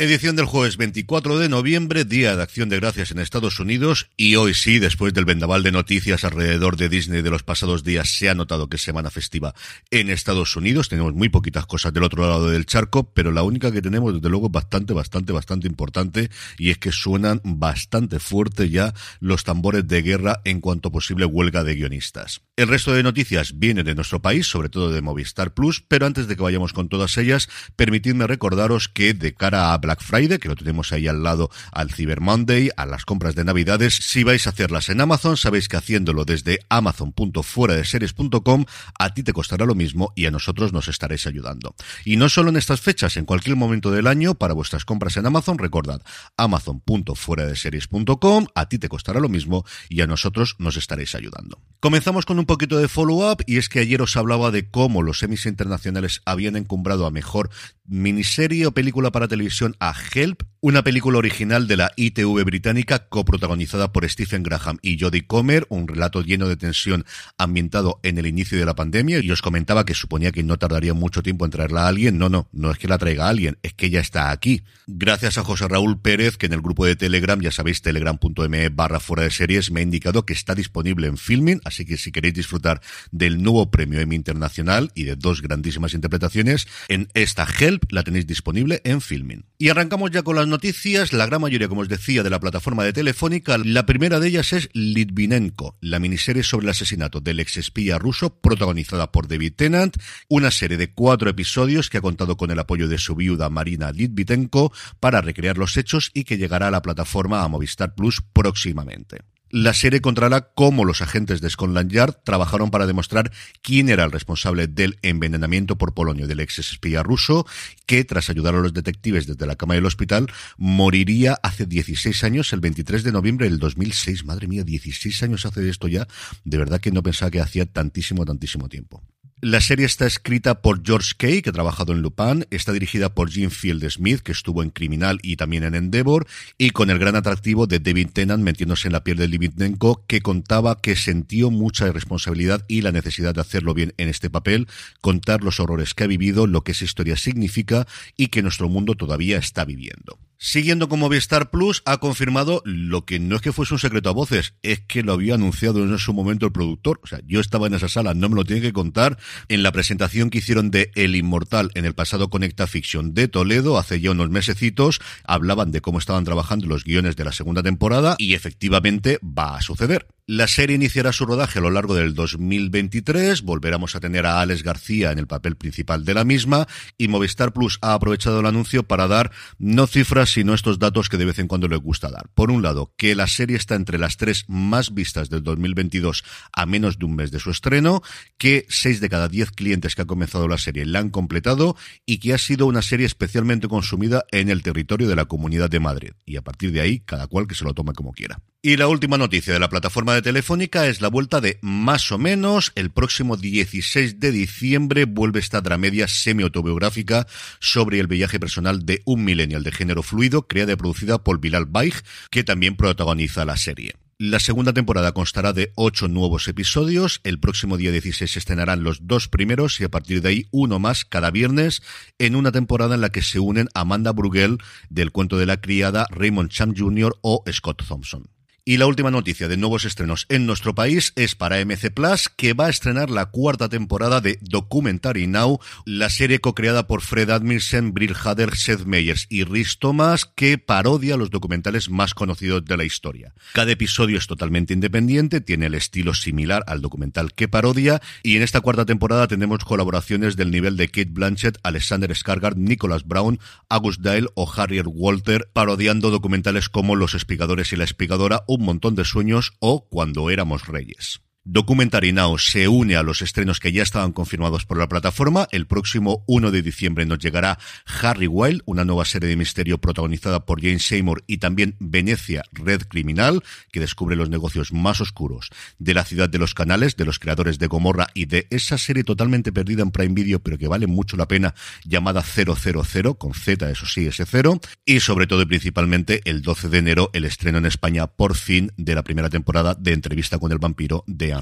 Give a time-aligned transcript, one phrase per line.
[0.00, 4.36] Edición del jueves 24 de noviembre, Día de Acción de Gracias en Estados Unidos y
[4.36, 8.30] hoy sí, después del vendaval de noticias alrededor de Disney de los pasados días, se
[8.30, 9.56] ha notado que es semana festiva
[9.90, 10.88] en Estados Unidos.
[10.88, 14.28] Tenemos muy poquitas cosas del otro lado del charco, pero la única que tenemos desde
[14.28, 20.02] luego bastante, bastante, bastante importante y es que suenan bastante fuerte ya los tambores de
[20.02, 22.42] guerra en cuanto posible huelga de guionistas.
[22.54, 26.28] El resto de noticias viene de nuestro país, sobre todo de Movistar Plus, pero antes
[26.28, 30.48] de que vayamos con todas ellas, permitidme recordaros que de cara a Black Friday, que
[30.48, 34.46] lo tenemos ahí al lado al Cyber Monday, a las compras de Navidades, si vais
[34.46, 38.66] a hacerlas en Amazon, sabéis que haciéndolo desde amazon.fueradeseries.com
[38.98, 41.74] a ti te costará lo mismo y a nosotros nos estaréis ayudando.
[42.04, 45.24] Y no solo en estas fechas, en cualquier momento del año, para vuestras compras en
[45.24, 46.02] Amazon, recordad
[46.36, 51.62] amazon.fueradeseries.com, a ti te costará lo mismo y a nosotros nos estaréis ayudando.
[51.80, 55.20] Comenzamos con un poquito de follow-up y es que ayer os hablaba de cómo los
[55.20, 57.48] semis internacionales habían encumbrado a mejor
[57.86, 63.92] miniserie o película para televisión a Help, una película original de la ITV británica coprotagonizada
[63.92, 67.04] por Stephen Graham y Jodie Comer, un relato lleno de tensión
[67.36, 70.94] ambientado en el inicio de la pandemia y os comentaba que suponía que no tardaría
[70.94, 72.18] mucho tiempo en traerla a alguien.
[72.18, 74.64] No, no, no es que la traiga a alguien, es que ya está aquí.
[74.88, 78.98] Gracias a José Raúl Pérez, que en el grupo de Telegram, ya sabéis, telegram.me barra
[78.98, 82.34] fuera de series, me ha indicado que está disponible en filming, así que si queréis
[82.34, 82.80] disfrutar
[83.12, 88.26] del nuevo premio Emmy Internacional y de dos grandísimas interpretaciones, en esta Help la tenéis
[88.26, 89.44] disponible en filming.
[89.70, 92.92] Arrancamos ya con las noticias, la gran mayoría, como os decía, de la plataforma de
[92.92, 93.58] Telefónica.
[93.58, 98.40] La primera de ellas es Litvinenko, la miniserie sobre el asesinato del ex espía ruso,
[98.40, 99.96] protagonizada por David Tennant,
[100.28, 103.92] una serie de cuatro episodios que ha contado con el apoyo de su viuda Marina
[103.92, 109.22] Litvinenko para recrear los hechos y que llegará a la plataforma a Movistar Plus próximamente.
[109.50, 113.32] La serie controla cómo los agentes de Scotland Yard trabajaron para demostrar
[113.62, 117.46] quién era el responsable del envenenamiento por polonio del ex espía ruso,
[117.86, 122.52] que tras ayudar a los detectives desde la cama del hospital, moriría hace 16 años,
[122.52, 124.26] el 23 de noviembre del 2006.
[124.26, 126.06] Madre mía, 16 años hace de esto ya.
[126.44, 129.02] De verdad que no pensaba que hacía tantísimo, tantísimo tiempo.
[129.40, 133.30] La serie está escrita por George Kay, que ha trabajado en Lupin, está dirigida por
[133.30, 136.26] Jim Field Smith, que estuvo en Criminal y también en Endeavor,
[136.58, 140.22] y con el gran atractivo de David Tennant metiéndose en la piel de Livitnenko, que
[140.22, 144.66] contaba que sintió mucha responsabilidad y la necesidad de hacerlo bien en este papel,
[145.00, 148.96] contar los horrores que ha vivido, lo que esa historia significa y que nuestro mundo
[148.96, 150.18] todavía está viviendo.
[150.40, 154.12] Siguiendo con Movistar Plus, ha confirmado lo que no es que fuese un secreto a
[154.12, 157.00] voces, es que lo había anunciado en su momento el productor.
[157.02, 159.18] O sea, yo estaba en esa sala, no me lo tiene que contar.
[159.48, 163.78] En la presentación que hicieron de El Inmortal en el pasado Conecta Fiction de Toledo,
[163.78, 168.14] hace ya unos mesecitos, hablaban de cómo estaban trabajando los guiones de la segunda temporada
[168.16, 170.06] y efectivamente va a suceder.
[170.30, 174.62] La serie iniciará su rodaje a lo largo del 2023, volveremos a tener a Alex
[174.62, 176.68] García en el papel principal de la misma
[176.98, 181.16] y Movistar Plus ha aprovechado el anuncio para dar no cifras sino estos datos que
[181.16, 182.28] de vez en cuando le gusta dar.
[182.34, 186.66] Por un lado, que la serie está entre las tres más vistas del 2022 a
[186.66, 188.02] menos de un mes de su estreno,
[188.36, 192.18] que seis de cada diez clientes que han comenzado la serie la han completado y
[192.18, 196.12] que ha sido una serie especialmente consumida en el territorio de la Comunidad de Madrid.
[196.24, 198.40] Y a partir de ahí, cada cual que se lo tome como quiera.
[198.60, 202.18] Y la última noticia de la plataforma de Telefónica es la vuelta de Más o
[202.18, 202.72] menos.
[202.74, 207.28] El próximo 16 de diciembre vuelve esta dramedia semi-autobiográfica
[207.60, 211.66] sobre el viaje personal de un millennial de género fluido, creada y producida por Bilal
[211.66, 211.94] Baig,
[212.32, 213.94] que también protagoniza la serie.
[214.18, 217.20] La segunda temporada constará de ocho nuevos episodios.
[217.22, 220.80] El próximo día 16 se estrenarán los dos primeros y a partir de ahí uno
[220.80, 221.80] más cada viernes
[222.18, 224.58] en una temporada en la que se unen Amanda Bruegel
[224.90, 227.16] del cuento de la criada, Raymond Cham Jr.
[227.22, 228.28] o Scott Thompson.
[228.68, 232.52] Y la última noticia de nuevos estrenos en nuestro país es para MC Plus, que
[232.52, 237.94] va a estrenar la cuarta temporada de Documentary Now, la serie co-creada por Fred Admilsen,
[237.94, 242.84] Brill Hader, Seth Meyers y Rhys Thomas, que parodia los documentales más conocidos de la
[242.84, 243.32] historia.
[243.54, 248.42] Cada episodio es totalmente independiente, tiene el estilo similar al documental que parodia, y en
[248.42, 254.02] esta cuarta temporada tenemos colaboraciones del nivel de Kate Blanchett, Alexander Skarsgård, Nicholas Brown, August
[254.02, 259.04] Dale o Harriet Walter, parodiando documentales como Los Espigadores y la Espigadora, Un montón de
[259.04, 261.20] sueños o Cuando éramos reyes.
[261.50, 265.48] Documentary Now se une a los estrenos que ya estaban confirmados por la plataforma.
[265.50, 267.58] El próximo 1 de diciembre nos llegará
[268.02, 272.82] Harry Wild, una nueva serie de misterio protagonizada por Jane Seymour y también Venecia, Red
[272.82, 273.42] Criminal,
[273.72, 275.48] que descubre los negocios más oscuros
[275.78, 279.02] de la ciudad de los canales, de los creadores de Gomorra y de esa serie
[279.02, 283.70] totalmente perdida en Prime Video, pero que vale mucho la pena, llamada 000, con Z,
[283.70, 284.60] eso sí, ese cero.
[284.84, 288.70] Y sobre todo y principalmente el 12 de enero, el estreno en España, por fin,
[288.76, 291.37] de la primera temporada de Entrevista con el vampiro de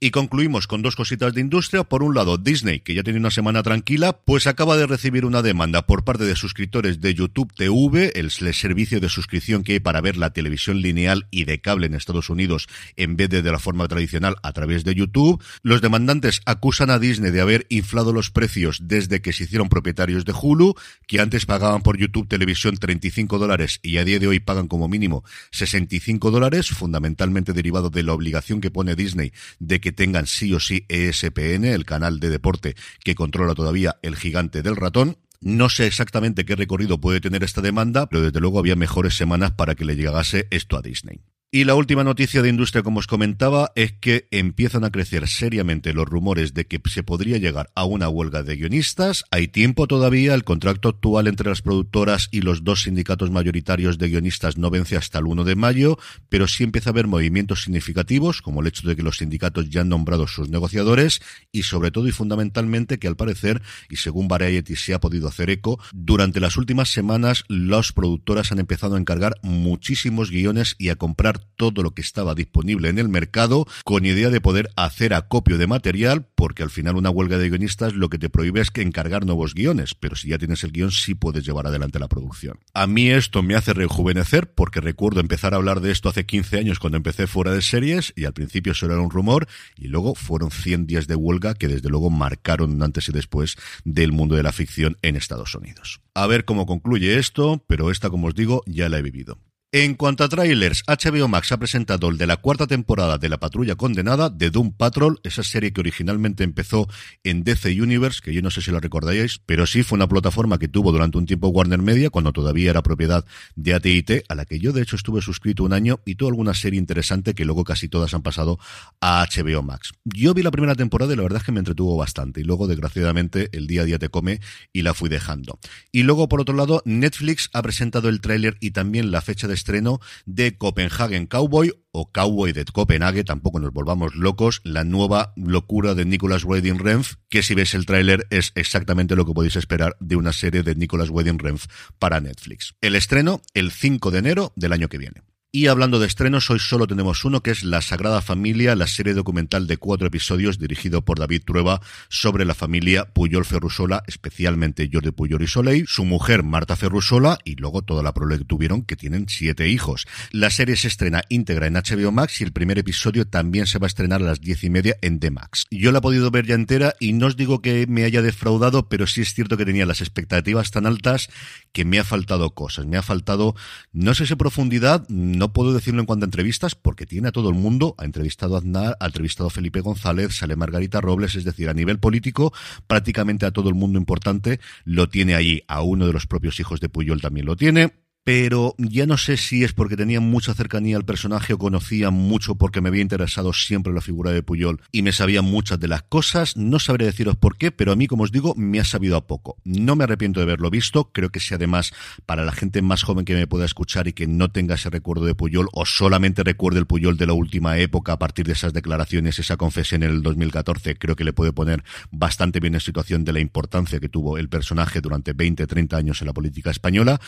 [0.00, 1.84] y concluimos con dos cositas de industria.
[1.84, 5.42] Por un lado, Disney, que ya tiene una semana tranquila, pues acaba de recibir una
[5.42, 10.00] demanda por parte de suscriptores de YouTube TV, el servicio de suscripción que hay para
[10.00, 13.58] ver la televisión lineal y de cable en Estados Unidos en vez de de la
[13.58, 15.42] forma tradicional a través de YouTube.
[15.62, 20.24] Los demandantes acusan a Disney de haber inflado los precios desde que se hicieron propietarios
[20.24, 20.74] de Hulu,
[21.06, 24.88] que antes pagaban por YouTube Televisión 35 dólares y a día de hoy pagan como
[24.88, 30.52] mínimo 65 dólares, fundamentalmente derivado de la obligación que pone Disney de que tengan sí
[30.54, 32.74] o sí ESPN, el canal de deporte
[33.04, 35.18] que controla todavía el gigante del ratón.
[35.40, 39.52] No sé exactamente qué recorrido puede tener esta demanda, pero desde luego había mejores semanas
[39.52, 41.20] para que le llegase esto a Disney.
[41.54, 45.92] Y la última noticia de industria, como os comentaba, es que empiezan a crecer seriamente
[45.92, 49.26] los rumores de que se podría llegar a una huelga de guionistas.
[49.30, 54.08] Hay tiempo todavía, el contrato actual entre las productoras y los dos sindicatos mayoritarios de
[54.08, 55.98] guionistas no vence hasta el 1 de mayo,
[56.30, 59.82] pero sí empieza a haber movimientos significativos, como el hecho de que los sindicatos ya
[59.82, 61.20] han nombrado sus negociadores
[61.52, 63.60] y sobre todo y fundamentalmente que al parecer,
[63.90, 68.58] y según Variety se ha podido hacer eco, durante las últimas semanas las productoras han
[68.58, 73.08] empezado a encargar muchísimos guiones y a comprar todo lo que estaba disponible en el
[73.08, 77.48] mercado con idea de poder hacer acopio de material porque al final una huelga de
[77.48, 80.72] guionistas lo que te prohíbe es que encargar nuevos guiones, pero si ya tienes el
[80.72, 82.58] guion sí puedes llevar adelante la producción.
[82.74, 86.58] A mí esto me hace rejuvenecer porque recuerdo empezar a hablar de esto hace 15
[86.58, 89.46] años cuando empecé fuera de series y al principio solo era un rumor
[89.76, 94.12] y luego fueron 100 días de huelga que desde luego marcaron antes y después del
[94.12, 96.00] mundo de la ficción en Estados Unidos.
[96.14, 99.38] A ver cómo concluye esto, pero esta como os digo ya la he vivido.
[99.74, 103.40] En cuanto a trailers, HBO Max ha presentado el de la cuarta temporada de La
[103.40, 106.88] Patrulla Condenada de Doom Patrol, esa serie que originalmente empezó
[107.24, 110.58] en DC Universe, que yo no sé si la recordáis, pero sí fue una plataforma
[110.58, 113.24] que tuvo durante un tiempo Warner Media, cuando todavía era propiedad
[113.56, 116.52] de AT&T, a la que yo de hecho estuve suscrito un año y tuvo alguna
[116.52, 118.58] serie interesante que luego casi todas han pasado
[119.00, 119.92] a HBO Max.
[120.04, 122.66] Yo vi la primera temporada y la verdad es que me entretuvo bastante y luego
[122.66, 124.40] desgraciadamente el día a día te come
[124.74, 125.58] y la fui dejando.
[125.92, 129.61] Y luego por otro lado, Netflix ha presentado el tráiler y también la fecha de
[129.62, 135.94] estreno de Copenhagen Cowboy o Cowboy de Copenhague, tampoco nos volvamos locos, la nueva locura
[135.94, 139.96] de Nicholas Winding Renf, que si ves el tráiler es exactamente lo que podéis esperar
[140.00, 141.66] de una serie de Nicholas Winding Renf
[141.98, 142.74] para Netflix.
[142.80, 145.22] El estreno el 5 de enero del año que viene.
[145.54, 149.12] Y hablando de estrenos, hoy solo tenemos uno que es La Sagrada Familia, la serie
[149.12, 155.10] documental de cuatro episodios dirigido por David Trueba sobre la familia Puyol Ferrusola, especialmente Jordi
[155.10, 158.96] Puyol y Soleil, su mujer Marta Ferrusola y luego toda la prole que tuvieron, que
[158.96, 160.06] tienen siete hijos.
[160.30, 163.84] La serie se estrena íntegra en HBO Max y el primer episodio también se va
[163.84, 165.66] a estrenar a las diez y media en D Max.
[165.70, 168.88] Yo la he podido ver ya entera y no os digo que me haya defraudado,
[168.88, 171.28] pero sí es cierto que tenía las expectativas tan altas
[171.72, 172.86] que me ha faltado cosas.
[172.86, 173.54] Me ha faltado,
[173.92, 175.06] no sé si profundidad,
[175.50, 177.94] puedo decirlo en cuanto a entrevistas, porque tiene a todo el mundo.
[177.98, 181.74] Ha entrevistado a Aznar, ha entrevistado a Felipe González, sale Margarita Robles, es decir, a
[181.74, 182.52] nivel político,
[182.86, 185.62] prácticamente a todo el mundo importante lo tiene allí.
[185.68, 189.36] A uno de los propios hijos de Puyol también lo tiene pero ya no sé
[189.36, 193.52] si es porque tenía mucha cercanía al personaje o conocía mucho porque me había interesado
[193.52, 196.56] siempre la figura de Puyol y me sabía muchas de las cosas.
[196.56, 199.26] No sabré deciros por qué, pero a mí, como os digo, me ha sabido a
[199.26, 199.56] poco.
[199.64, 201.10] No me arrepiento de haberlo visto.
[201.12, 201.92] Creo que si además
[202.24, 205.24] para la gente más joven que me pueda escuchar y que no tenga ese recuerdo
[205.24, 208.72] de Puyol o solamente recuerde el Puyol de la última época a partir de esas
[208.72, 213.24] declaraciones, esa confesión en el 2014, creo que le puede poner bastante bien en situación
[213.24, 217.20] de la importancia que tuvo el personaje durante 20, 30 años en la política española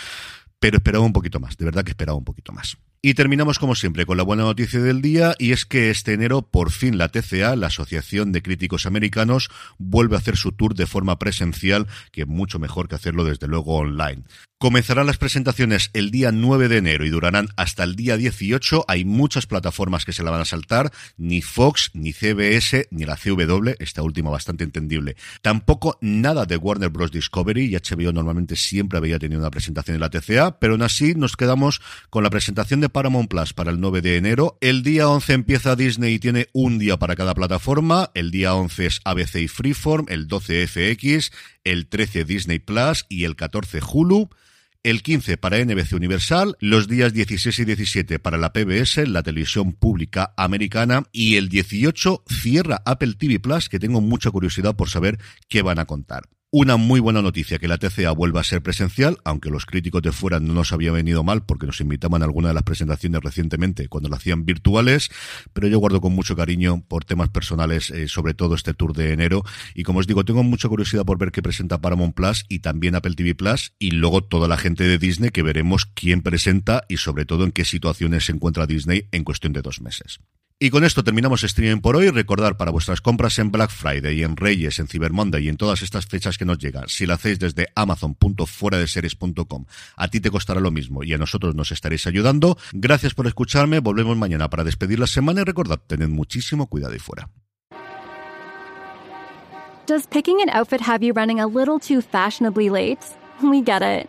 [0.58, 2.76] pero esperaba un poquito más, de verdad que esperaba un poquito más.
[3.02, 6.40] Y terminamos como siempre con la buena noticia del día y es que este enero
[6.40, 10.86] por fin la TCA, la Asociación de Críticos Americanos, vuelve a hacer su tour de
[10.86, 14.22] forma presencial, que mucho mejor que hacerlo desde luego online.
[14.64, 18.86] Comenzarán las presentaciones el día 9 de enero y durarán hasta el día 18.
[18.88, 23.18] Hay muchas plataformas que se la van a saltar, ni Fox, ni CBS, ni la
[23.18, 25.16] CW, esta última bastante entendible.
[25.42, 27.12] Tampoco nada de Warner Bros.
[27.12, 31.14] Discovery y HBO normalmente siempre había tenido una presentación en la TCA, pero aún así
[31.14, 34.56] nos quedamos con la presentación de Paramount Plus para el 9 de enero.
[34.62, 38.10] El día 11 empieza Disney y tiene un día para cada plataforma.
[38.14, 41.32] El día 11 es ABC y Freeform, el 12 FX,
[41.64, 44.30] el 13 Disney Plus y el 14 Hulu
[44.84, 49.72] el 15 para NBC Universal, los días 16 y 17 para la PBS, la televisión
[49.72, 55.18] pública americana, y el 18 cierra Apple TV Plus, que tengo mucha curiosidad por saber
[55.48, 56.28] qué van a contar.
[56.56, 60.12] Una muy buena noticia que la TCA vuelva a ser presencial, aunque los críticos de
[60.12, 63.88] fuera no nos había venido mal porque nos invitaban a alguna de las presentaciones recientemente
[63.88, 65.10] cuando lo hacían virtuales,
[65.52, 69.12] pero yo guardo con mucho cariño por temas personales, eh, sobre todo este tour de
[69.12, 69.42] enero.
[69.74, 72.94] Y como os digo, tengo mucha curiosidad por ver qué presenta Paramount Plus y también
[72.94, 76.98] Apple TV Plus y luego toda la gente de Disney que veremos quién presenta y
[76.98, 80.20] sobre todo en qué situaciones se encuentra Disney en cuestión de dos meses.
[80.60, 82.10] Y con esto terminamos streaming por hoy.
[82.10, 85.82] Recordar para vuestras compras en Black Friday, en Reyes, en Cyber Monday y en todas
[85.82, 90.70] estas fechas que nos llegan, si lo hacéis desde amazon.fueradeseries.com, a ti te costará lo
[90.70, 92.56] mismo y a nosotros nos estaréis ayudando.
[92.72, 93.80] Gracias por escucharme.
[93.80, 97.28] Volvemos mañana para despedir la semana y recordad, tened muchísimo cuidado y fuera.
[99.86, 103.00] Does picking an outfit have you running a little too fashionably late?
[103.42, 104.08] We get it.